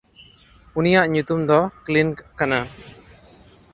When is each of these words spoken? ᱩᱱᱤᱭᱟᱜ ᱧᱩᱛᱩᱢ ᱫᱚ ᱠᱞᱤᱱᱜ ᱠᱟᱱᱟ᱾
ᱩᱱᱤᱭᱟᱜ 0.79 1.07
ᱧᱩᱛᱩᱢ 1.11 1.41
ᱫᱚ 1.49 1.59
ᱠᱞᱤᱱᱜ 1.85 2.13
ᱠᱟᱱᱟ᱾ 2.37 2.59